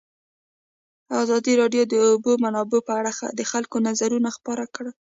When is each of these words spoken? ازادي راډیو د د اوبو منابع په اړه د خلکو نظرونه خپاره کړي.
ازادي 1.21 1.53
راډیو 1.61 1.83
د 1.87 1.89
د 1.93 1.95
اوبو 2.11 2.31
منابع 2.43 2.79
په 2.87 2.93
اړه 2.99 3.11
د 3.39 3.41
خلکو 3.51 3.75
نظرونه 3.87 4.29
خپاره 4.37 4.65
کړي. 4.75 4.91